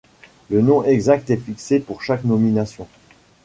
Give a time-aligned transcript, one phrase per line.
[0.49, 2.87] Le nom exact est fixé pour chaque nomination.